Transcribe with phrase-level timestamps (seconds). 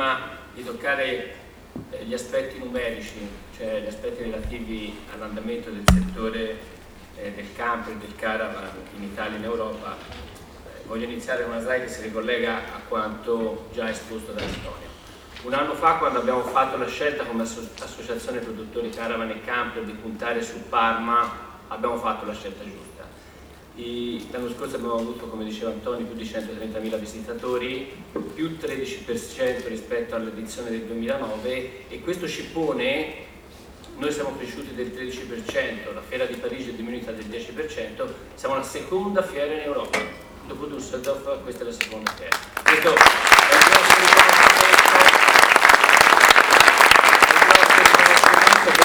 [0.00, 1.34] prima di toccare
[1.90, 3.18] eh, gli aspetti numerici,
[3.54, 6.56] cioè gli aspetti relativi all'andamento del settore
[7.16, 11.60] eh, del camper del caravan in Italia e in Europa, eh, voglio iniziare con una
[11.60, 14.88] slide che si ricollega a quanto già esposto da Antonio.
[15.42, 19.92] Un anno fa, quando abbiamo fatto la scelta come associazione produttori caravan e camper di
[19.92, 21.30] puntare su Parma,
[21.68, 22.89] abbiamo fatto la scelta giusta
[24.30, 27.90] L'anno scorso abbiamo avuto, come diceva Antonio, più di 130.000 visitatori,
[28.34, 33.14] più 13% rispetto all'edizione del 2009 e questo ci pone,
[33.96, 38.62] noi siamo cresciuti del 13%, la fiera di Parigi è diminuita del 10%, siamo la
[38.62, 39.98] seconda fiera in Europa.
[40.46, 42.36] Dopo Düsseldorf questa è la seconda fiera.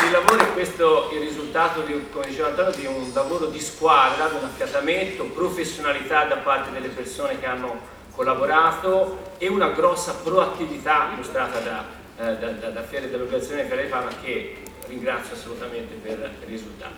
[0.06, 3.48] È il lavoro e questo è il risultato, di, come diceva Antonio, di un lavoro
[3.48, 7.80] di squadra, di un affiatamento, professionalità da parte delle persone che hanno
[8.12, 11.86] collaborato e una grossa proattività mostrata da,
[12.20, 16.94] eh, da, da, da Fiere dell'organizzazione Fiere Parma che ringrazio assolutamente per, per il risultato.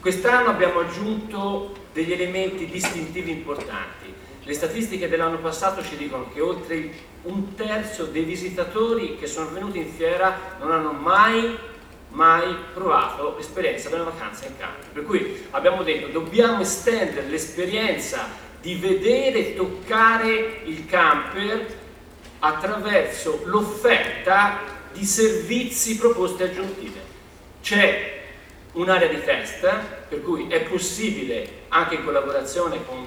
[0.00, 4.12] Quest'anno abbiamo aggiunto degli elementi distintivi importanti.
[4.42, 6.90] Le statistiche dell'anno passato ci dicono che oltre
[7.22, 11.68] un terzo dei visitatori che sono venuti in fiera non hanno mai
[12.10, 14.86] mai provato l'esperienza della vacanza in campo.
[14.92, 18.28] Per cui abbiamo detto dobbiamo estendere l'esperienza
[18.60, 21.78] di vedere e toccare il camper
[22.40, 27.00] attraverso l'offerta di servizi proposti aggiuntive.
[27.62, 28.18] C'è
[28.72, 29.68] un'area di test
[30.08, 33.06] per cui è possibile anche in collaborazione con,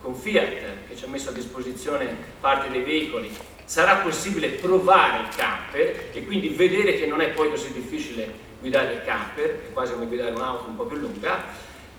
[0.00, 3.30] con Fiat che ci ha messo a disposizione parte dei veicoli
[3.64, 8.94] sarà possibile provare il camper e quindi vedere che non è poi così difficile guidare
[8.94, 11.44] il camper, è quasi come guidare un'auto un po' più lunga,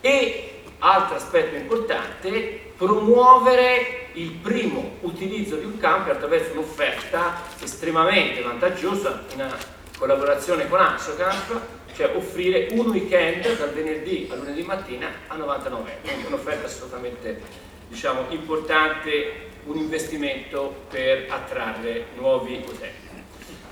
[0.01, 9.23] e altro aspetto importante, promuovere il primo utilizzo di un camper attraverso un'offerta estremamente vantaggiosa
[9.33, 9.53] in
[9.97, 11.59] collaborazione con Ansocamp,
[11.95, 17.41] cioè offrire un weekend dal venerdì al lunedì mattina a 99 euro, un'offerta assolutamente
[17.87, 23.03] diciamo, importante, un investimento per attrarre nuovi utenti.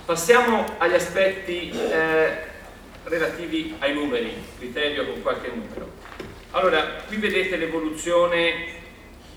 [0.06, 2.52] Passiamo agli aspetti eh,
[3.04, 5.92] relativi ai numeri, criterio con qualche numero.
[6.52, 8.80] Allora, qui vedete l'evoluzione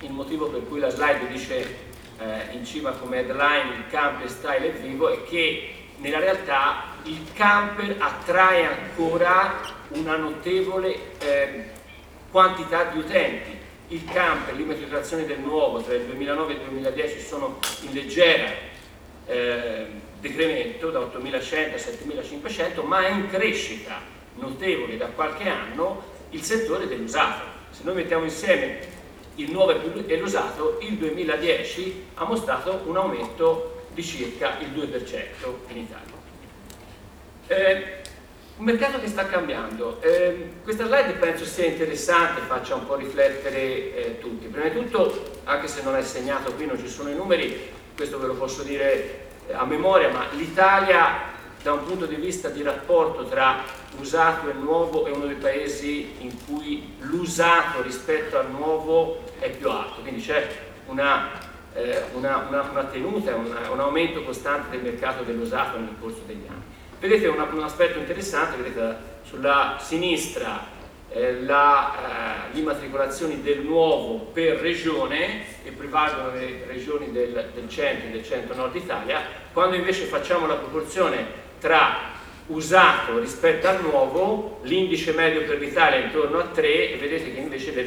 [0.00, 1.76] è il motivo per cui la slide dice
[2.18, 7.32] eh, in cima come headline il camper style è vivo, è che nella realtà il
[7.34, 11.64] camper attrae ancora una notevole eh,
[12.30, 13.58] quantità di utenti.
[13.88, 18.50] Il camper, l'immatricolazione del nuovo tra il 2009 e il 2010 sono in leggera
[19.26, 19.86] eh,
[20.20, 24.00] decremento da 8.100 a 7.500, ma è in crescita
[24.36, 27.44] notevole da qualche anno il settore dell'usato.
[27.70, 28.78] Se noi mettiamo insieme
[29.36, 29.72] il nuovo
[30.06, 35.24] e l'usato, il 2010 ha mostrato un aumento di circa il 2%
[35.68, 36.13] in Italia.
[37.46, 38.02] Eh,
[38.56, 40.00] un mercato che sta cambiando.
[40.00, 44.46] Eh, questa slide penso sia interessante, faccia un po' riflettere eh, tutti.
[44.46, 48.18] Prima di tutto, anche se non è segnato qui, non ci sono i numeri, questo
[48.18, 51.32] ve lo posso dire a memoria, ma l'Italia
[51.62, 53.62] da un punto di vista di rapporto tra
[53.98, 59.68] usato e nuovo è uno dei paesi in cui l'usato rispetto al nuovo è più
[59.70, 60.46] alto, quindi c'è
[60.86, 61.30] una,
[61.72, 66.73] eh, una, una, una, tenuta, un aumento costante del mercato dell'usato nel corso degli anni.
[67.04, 70.66] Vedete un, aspetto interessante, vedete sulla sinistra
[71.10, 78.08] eh, la, eh, immatricolazioni del nuovo per regione e prevalgono le regioni del, del centro
[78.08, 79.20] e del centro-nord Italia,
[79.52, 81.26] quando invece facciamo la proporzione
[81.60, 82.12] tra
[82.46, 87.38] usato rispetto al nuovo, l'indice medio per l'Italia è intorno a 3 e vedete che
[87.38, 87.86] invece le,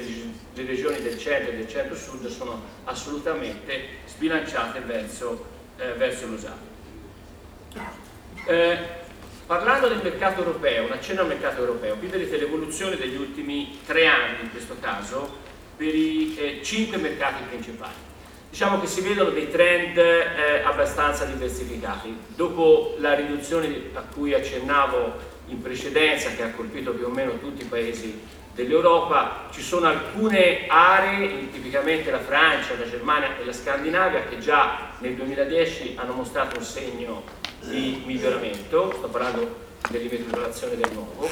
[0.54, 5.44] le regioni del centro e del centro-sud sono assolutamente sbilanciate verso,
[5.80, 6.76] eh, verso l'usato.
[8.46, 9.06] Eh,
[9.48, 14.06] Parlando del mercato europeo, un accenno al mercato europeo, qui vedete l'evoluzione degli ultimi tre
[14.06, 15.38] anni in questo caso
[15.78, 17.94] per i eh, cinque mercati principali.
[18.50, 22.14] Diciamo che si vedono dei trend eh, abbastanza diversificati.
[22.36, 25.14] Dopo la riduzione a cui accennavo
[25.46, 28.22] in precedenza, che ha colpito più o meno tutti i paesi
[28.54, 34.90] dell'Europa, ci sono alcune aree, tipicamente la Francia, la Germania e la Scandinavia, che già
[34.98, 41.30] nel 2010 hanno mostrato un segno di miglioramento, sto parlando dell'immatricolazione del nuovo,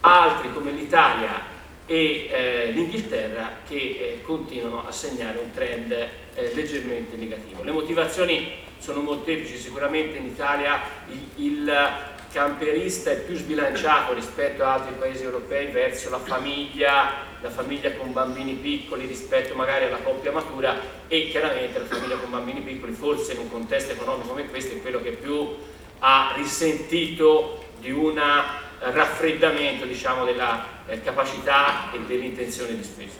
[0.00, 1.56] altri come l'Italia
[1.86, 7.62] e eh, l'Inghilterra che eh, continuano a segnare un trend eh, leggermente negativo.
[7.62, 11.88] Le motivazioni sono molteplici, sicuramente in Italia il, il
[12.30, 18.12] camperista è più sbilanciato rispetto ad altri paesi europei verso la famiglia, la famiglia con
[18.12, 20.76] bambini piccoli rispetto magari alla coppia matura
[21.08, 24.82] e chiaramente la famiglia con bambini piccoli forse in un contesto economico come questo è
[24.82, 25.56] quello che più
[26.00, 28.20] ha risentito di un
[28.78, 33.16] raffreddamento diciamo, della eh, capacità e dell'intenzione di spesa.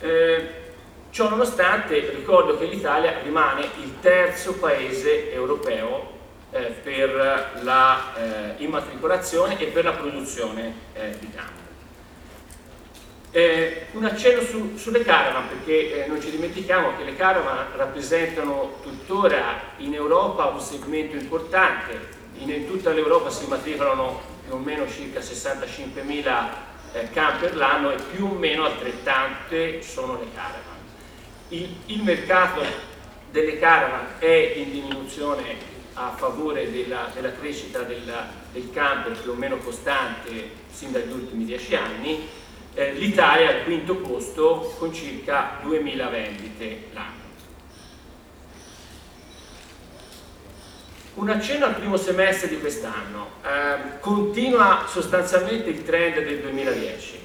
[0.00, 0.48] Eh,
[1.10, 6.16] ciò nonostante ricordo che l'Italia rimane il terzo paese europeo
[6.50, 11.57] eh, per la eh, immatricolazione e per la produzione eh, di campo.
[13.30, 18.78] Eh, un accenno su, sulle caravan perché eh, non ci dimentichiamo che le caravan rappresentano
[18.82, 24.88] tuttora in Europa un segmento importante, in, in tutta l'Europa si immatricolano più o meno
[24.88, 26.46] circa 65.000
[26.92, 30.76] eh, camper l'anno e più o meno altrettante sono le caravan.
[31.48, 32.62] Il, il mercato
[33.30, 39.34] delle caravan è in diminuzione a favore della, della crescita della, del camper più o
[39.34, 42.26] meno costante sin dagli ultimi dieci anni,
[42.74, 47.26] eh, l'Italia è al quinto posto con circa 2.000 vendite l'anno.
[51.14, 53.30] Un accenno al primo semestre di quest'anno.
[53.42, 57.18] Eh, continua sostanzialmente il trend del 2010.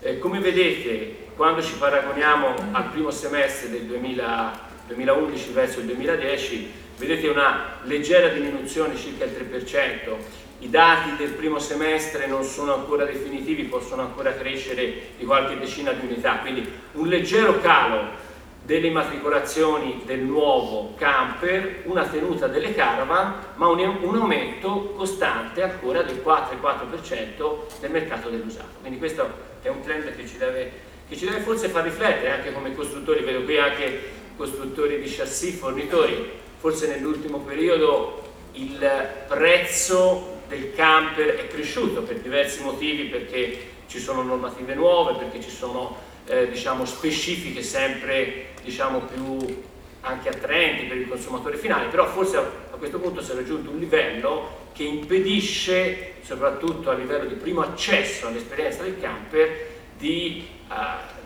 [0.00, 6.72] Eh, come vedete, quando ci paragoniamo al primo semestre del 2000, 2011 verso il 2010,
[6.96, 10.16] vedete una leggera diminuzione, circa il 3%,
[10.60, 15.92] i dati del primo semestre non sono ancora definitivi, possono ancora crescere di qualche decina
[15.92, 18.26] di unità, quindi un leggero calo
[18.68, 26.02] delle immatricolazioni del nuovo camper, una tenuta delle caravan, ma un, un aumento costante ancora
[26.02, 28.76] del 4,4% del mercato dell'usato.
[28.80, 29.26] Quindi questo
[29.62, 30.70] è un trend che ci, deve,
[31.08, 35.56] che ci deve forse far riflettere anche come costruttori, vedo qui anche costruttori di chassis,
[35.56, 38.22] fornitori, forse nell'ultimo periodo
[38.52, 38.86] il
[39.28, 45.50] prezzo del camper è cresciuto per diversi motivi, perché ci sono normative nuove, perché ci
[45.50, 45.96] sono
[46.26, 49.62] eh, diciamo, specifiche sempre diciamo, più
[50.00, 53.78] anche attraenti per il consumatore finale, però forse a, questo punto si è raggiunto un
[53.78, 59.66] livello che impedisce, soprattutto a livello di primo accesso all'esperienza del camper,
[59.96, 60.74] di uh,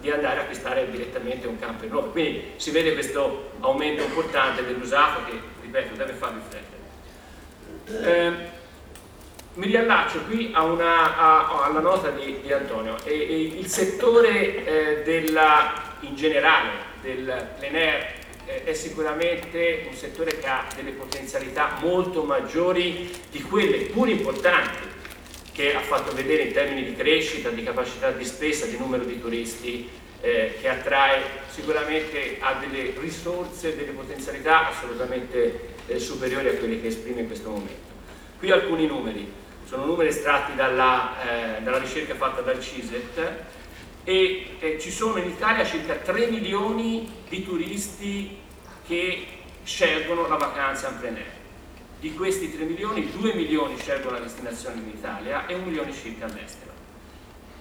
[0.02, 2.08] di andare a acquistare direttamente un camper nuovo.
[2.08, 6.80] Quindi si vede questo aumento importante dell'usato che, ripeto, deve far riflettere.
[7.86, 8.60] Eh,
[9.54, 12.96] mi riallaccio qui a una, a, alla nota di, di Antonio.
[13.04, 16.70] E, e il settore eh, della, in generale
[17.02, 18.14] del plein air
[18.46, 24.90] eh, è sicuramente un settore che ha delle potenzialità molto maggiori di quelle pur importanti
[25.52, 29.20] che ha fatto vedere in termini di crescita, di capacità di spesa, di numero di
[29.20, 29.86] turisti,
[30.22, 31.20] eh, che attrae
[31.50, 37.50] sicuramente ha delle risorse, delle potenzialità assolutamente eh, superiori a quelle che esprime in questo
[37.50, 37.90] momento.
[38.38, 39.30] Qui alcuni numeri,
[39.72, 43.44] sono numeri estratti dalla, eh, dalla ricerca fatta dal CISET
[44.04, 48.38] e ci sono in Italia circa 3 milioni di turisti
[48.86, 49.26] che
[49.64, 51.40] scelgono la vacanza in plein air
[52.00, 56.26] di questi 3 milioni, 2 milioni scelgono la destinazione in Italia e 1 milione circa
[56.26, 56.72] all'estero.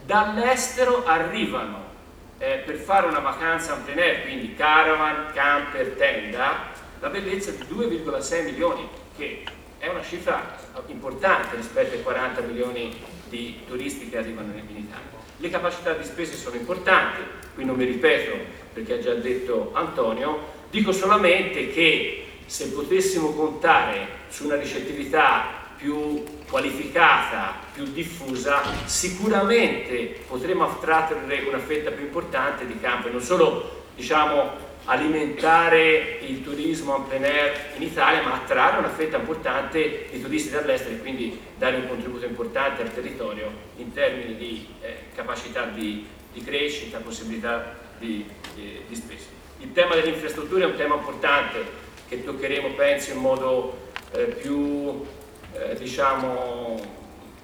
[0.03, 1.91] Dall'estero arrivano
[2.39, 7.63] eh, per fare una vacanza in plein air, quindi caravan, camper, tenda, la bellezza di
[7.63, 9.43] 2,6 milioni, che
[9.81, 10.57] è una cifra
[10.87, 12.95] importante rispetto ai 40 milioni
[13.27, 15.19] di turisti che arrivano in Italia.
[15.37, 17.21] Le capacità di spese sono importanti,
[17.55, 24.07] qui non mi ripeto perché ha già detto Antonio, dico solamente che se potessimo contare
[24.29, 25.45] su una ricettività
[25.77, 33.21] più qualificata, più diffusa, sicuramente potremo attrarre una fetta più importante di campo e non
[33.21, 40.07] solo diciamo, alimentare il turismo en plein air in Italia, ma attrarre una fetta importante
[40.11, 44.95] di turisti dall'estero e quindi dare un contributo importante al territorio in termini di eh,
[45.13, 49.25] capacità di, di, crescita, possibilità di, di, di spesa.
[49.59, 51.63] Il tema delle infrastrutture è un tema importante
[52.07, 55.05] che toccheremo penso in modo eh, più,
[55.53, 56.79] eh, diciamo,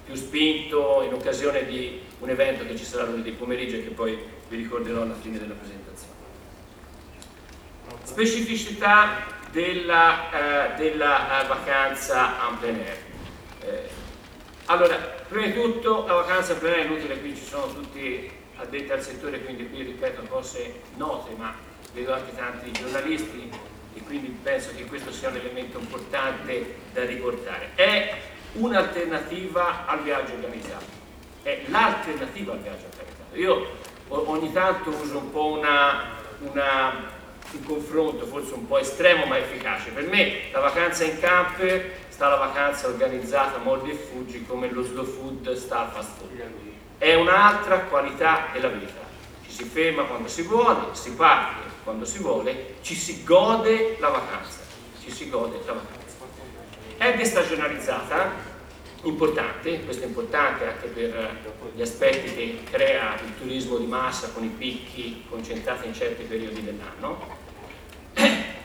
[0.04, 4.18] più spinto in occasione di un evento che ci sarà lunedì pomeriggio e che poi
[4.48, 5.87] vi ricorderò alla fine della presentazione.
[8.08, 12.96] Specificità della, eh, della eh, vacanza en plein air.
[13.60, 13.88] Eh,
[14.64, 14.96] allora,
[15.28, 18.90] prima di tutto la vacanza en plein air è inutile, qui ci sono tutti addetti
[18.90, 21.54] al settore, quindi qui ripeto cose note, ma
[21.92, 23.50] vedo anche tanti giornalisti,
[24.06, 27.72] quindi penso che questo sia un elemento importante da riportare.
[27.74, 28.20] È
[28.54, 30.86] un'alternativa al viaggio organizzato,
[31.42, 33.34] è l'alternativa al viaggio organizzato.
[33.34, 33.76] Io
[34.08, 36.77] ogni tanto uso un po' una, una
[37.52, 39.90] un confronto forse un po' estremo ma efficace.
[39.90, 44.82] Per me la vacanza in camper sta la vacanza organizzata mordi e fuggi come lo
[44.82, 46.42] slow food sta al fast food.
[46.98, 49.06] È un'altra qualità della vita.
[49.44, 54.08] Ci si ferma quando si vuole, si parte quando si vuole, ci si gode la
[54.08, 54.58] vacanza.
[55.02, 56.16] Ci si gode la vacanza.
[56.98, 58.30] È destagionalizzata,
[59.02, 61.36] importante, questo è importante anche per
[61.74, 66.62] gli aspetti che crea il turismo di massa con i picchi concentrati in certi periodi
[66.64, 67.36] dell'anno.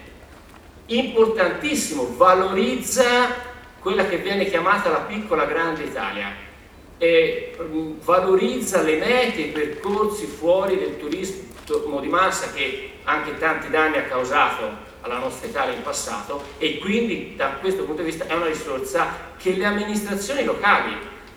[0.86, 6.52] Importantissimo, valorizza quella che viene chiamata la piccola grande Italia,
[6.98, 13.70] e mm, valorizza le mete, i percorsi fuori del turismo di massa che anche tanti
[13.70, 18.26] danni ha causato alla nostra Italia in passato e quindi da questo punto di vista
[18.26, 20.96] è una risorsa che le amministrazioni locali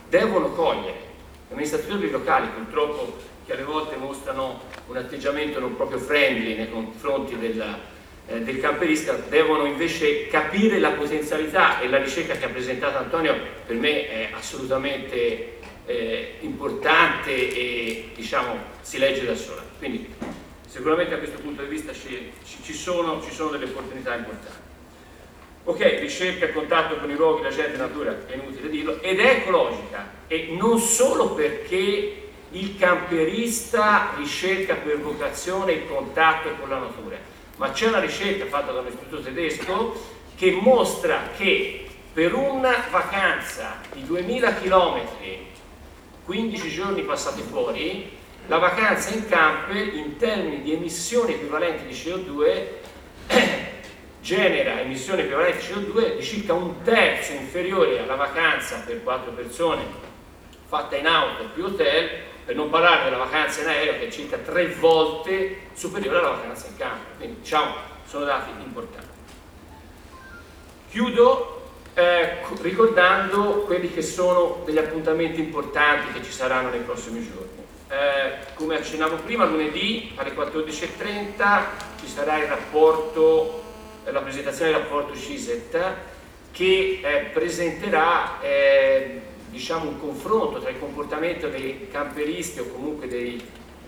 [0.08, 1.04] devono cogliere.
[1.48, 7.36] Gli amministratori locali purtroppo che alle volte mostrano un atteggiamento non proprio friendly nei confronti
[7.38, 7.76] del,
[8.28, 13.34] eh, del camperista devono invece capire la potenzialità e la ricerca che ha presentato Antonio
[13.66, 19.62] per me è assolutamente eh, importante e diciamo si legge da sola.
[19.78, 20.08] Quindi
[20.76, 24.64] sicuramente da questo punto di vista ci, ci, sono, ci sono, delle opportunità importanti.
[25.64, 29.40] Ok, ricerca, contatto con i luoghi, la gente, la natura, è inutile dirlo, ed è
[29.40, 37.16] ecologica, e non solo perché il camperista ricerca per vocazione il contatto con la natura,
[37.56, 39.98] ma c'è una ricerca fatta da un istituto tedesco
[40.36, 45.00] che mostra che per una vacanza di 2000 km,
[46.26, 48.15] 15 giorni passati fuori,
[48.46, 52.66] la vacanza in camper in termini di emissioni equivalenti di CO2
[54.20, 60.04] genera emissioni equivalenti di CO2 di circa un terzo inferiore alla vacanza per quattro persone
[60.66, 62.10] fatta in auto più hotel,
[62.44, 66.66] per non parlare della vacanza in aereo che è circa tre volte superiore alla vacanza
[66.66, 67.16] in camper.
[67.16, 67.74] Quindi diciamo
[68.04, 69.06] sono dati importanti.
[70.90, 77.45] Chiudo eh, ricordando quelli che sono degli appuntamenti importanti che ci saranno nei prossimi giorni.
[77.88, 81.64] Eh, come accennavo prima, lunedì alle 14.30
[82.00, 83.62] ci sarà rapporto,
[84.04, 85.94] eh, la presentazione del rapporto CISET
[86.50, 93.40] che eh, presenterà eh, diciamo un confronto tra il comportamento dei camperisti o comunque dei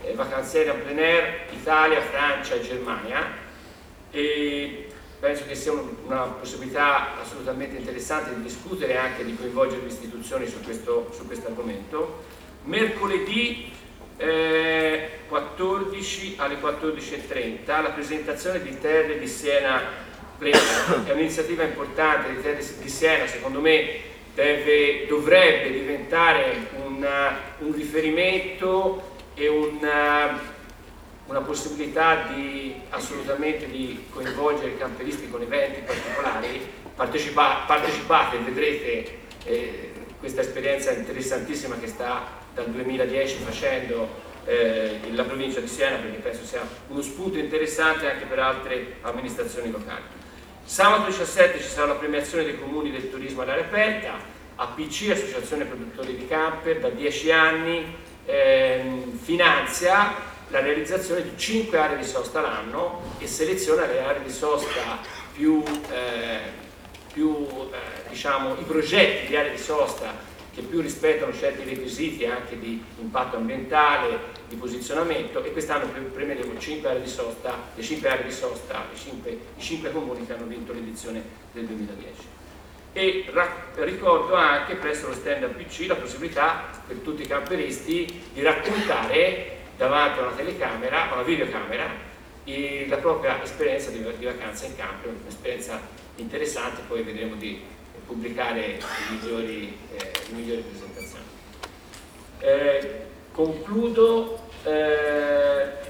[0.02, 3.26] eh, vacanzieri en plein air Italia, Francia e Germania
[4.12, 9.88] e penso che sia una possibilità assolutamente interessante di discutere e anche di coinvolgere le
[9.88, 12.22] istituzioni su questo, su questo argomento.
[12.62, 13.72] Mercoledì
[14.18, 20.06] eh, 14 alle 14.30 la presentazione di Terre di Siena
[20.40, 24.00] è un'iniziativa importante di Terre di Siena, secondo me
[24.34, 30.38] deve, dovrebbe diventare una, un riferimento e una,
[31.26, 39.92] una possibilità di, assolutamente di coinvolgere i camperisti con eventi particolari, Partecipa, partecipate vedrete eh,
[40.18, 44.08] questa esperienza interessantissima che sta dal 2010 facendo
[44.44, 49.70] eh, la provincia di Siena perché penso sia uno spunto interessante anche per altre amministrazioni
[49.70, 50.02] locali.
[50.64, 54.14] Sabato 17 ci sarà la premiazione dei comuni del turismo all'aria aperta,
[54.56, 57.94] APC, Associazione Produttori di Camper, da 10 anni
[58.26, 60.14] ehm, finanzia
[60.48, 64.98] la realizzazione di 5 aree di sosta l'anno e seleziona le aree di sosta
[65.32, 66.40] più, eh,
[67.12, 70.27] più eh, diciamo, i progetti di aree di sosta
[70.58, 76.88] che più rispettano certi requisiti anche di impatto ambientale, di posizionamento e quest'anno premieremo 5
[76.88, 80.46] aree di sosta, le 5 aree di sosta, i 5, i 5 comuni che hanno
[80.46, 81.22] vinto l'edizione
[81.52, 82.12] del 2010.
[82.92, 83.24] E
[83.76, 90.18] ricordo anche presso lo stand PC la possibilità per tutti i camperisti di raccontare davanti
[90.18, 92.06] a una telecamera, a una videocamera,
[92.88, 95.80] la propria esperienza di vacanza in campo, un'esperienza
[96.16, 97.76] interessante, poi vedremo di
[98.08, 101.24] pubblicare le migliori, eh, migliori presentazioni.
[102.40, 105.86] Eh, concludo eh,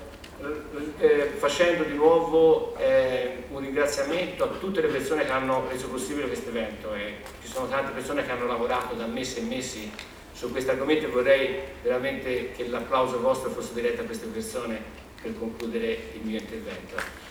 [0.99, 6.27] eh, facendo di nuovo eh, un ringraziamento a tutte le persone che hanno reso possibile
[6.27, 6.91] questo evento
[7.41, 9.91] ci sono tante persone che hanno lavorato da mesi e mesi
[10.33, 14.81] su questo argomento e vorrei veramente che l'applauso vostro fosse diretto a queste persone
[15.21, 17.28] per concludere il mio intervento.